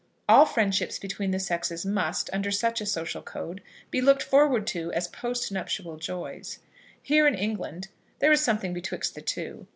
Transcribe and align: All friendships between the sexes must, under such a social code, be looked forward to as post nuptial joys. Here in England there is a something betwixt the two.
All 0.27 0.47
friendships 0.47 0.97
between 0.97 1.29
the 1.29 1.37
sexes 1.37 1.85
must, 1.85 2.27
under 2.33 2.49
such 2.49 2.81
a 2.81 2.87
social 2.87 3.21
code, 3.21 3.61
be 3.91 4.01
looked 4.01 4.23
forward 4.23 4.65
to 4.65 4.91
as 4.93 5.07
post 5.07 5.51
nuptial 5.51 5.95
joys. 5.97 6.57
Here 7.03 7.27
in 7.27 7.35
England 7.35 7.89
there 8.17 8.31
is 8.31 8.41
a 8.41 8.43
something 8.43 8.73
betwixt 8.73 9.13
the 9.13 9.21
two. 9.21 9.67